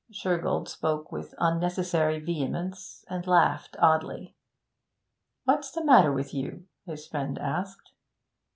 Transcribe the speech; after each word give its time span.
Shergold 0.11 0.67
spoke 0.67 1.11
with 1.11 1.35
unnecessary 1.37 2.19
vehemence 2.19 3.05
and 3.07 3.27
laughed 3.27 3.77
oddly. 3.77 4.35
'What's 5.43 5.69
the 5.69 5.85
matter 5.85 6.11
with 6.11 6.33
you?' 6.33 6.65
his 6.87 7.05
friend 7.07 7.37
asked. 7.37 7.91